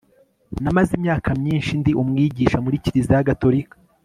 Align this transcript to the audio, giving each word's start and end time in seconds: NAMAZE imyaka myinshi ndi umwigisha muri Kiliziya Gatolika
NAMAZE 0.63 0.91
imyaka 0.99 1.29
myinshi 1.41 1.71
ndi 1.79 1.91
umwigisha 2.01 2.57
muri 2.65 2.81
Kiliziya 2.83 3.27
Gatolika 3.29 3.75